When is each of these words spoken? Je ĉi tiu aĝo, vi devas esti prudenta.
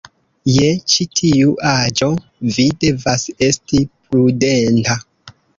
Je 0.53 0.69
ĉi 0.93 1.05
tiu 1.19 1.51
aĝo, 1.73 2.09
vi 2.57 2.67
devas 2.87 3.29
esti 3.51 3.85
prudenta. 4.09 4.99